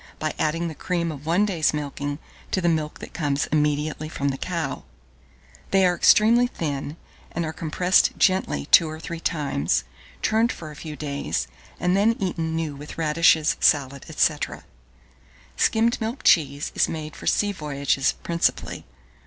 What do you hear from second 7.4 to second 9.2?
are compressed gently two or three